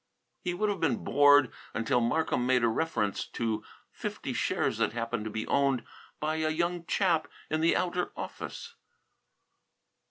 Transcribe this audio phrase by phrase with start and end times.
[0.43, 5.25] He would have been bored, until Markham made a reference to fifty shares that happened
[5.25, 5.83] to be owned
[6.19, 8.73] by a young chap in the outer office.